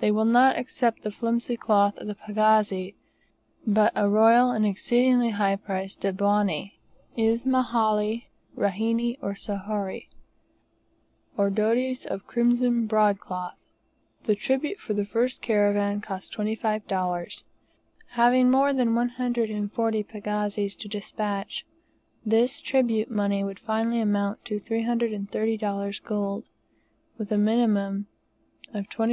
They 0.00 0.10
will 0.10 0.24
not 0.24 0.56
accept 0.56 1.02
the 1.02 1.12
flimsy 1.12 1.54
cloth 1.54 1.98
of 1.98 2.06
the 2.06 2.14
pagazi, 2.14 2.94
but 3.66 3.92
a 3.94 4.08
royal 4.08 4.50
and 4.50 4.64
exceedingly 4.64 5.28
high 5.28 5.56
priced 5.56 6.00
dabwani, 6.00 6.78
Ismahili, 7.18 8.28
Rehani, 8.56 9.18
or 9.20 9.32
a 9.32 9.34
Sohari, 9.36 10.08
or 11.36 11.50
dotis 11.50 12.06
of 12.06 12.26
crimson 12.26 12.86
broad 12.86 13.20
cloth. 13.20 13.58
The 14.24 14.34
tribute 14.34 14.78
for 14.80 14.94
the 14.94 15.04
first 15.04 15.42
caravan 15.42 16.00
cost 16.00 16.32
$25. 16.32 17.42
Having 18.12 18.50
more 18.50 18.72
than 18.72 18.94
one 18.94 19.08
hundred 19.10 19.50
and 19.50 19.70
forty 19.70 20.02
pagazis 20.02 20.78
to 20.78 20.88
despatch, 20.88 21.66
this 22.24 22.62
tribute 22.62 23.10
money 23.10 23.44
would 23.44 23.58
finally 23.58 24.00
amount 24.00 24.46
to 24.46 24.58
$330 24.60 25.12
in 25.12 26.00
gold, 26.06 26.44
with 27.18 27.30
a 27.30 27.36
minimum 27.36 28.06
of 28.72 28.88
25c. 28.88 29.06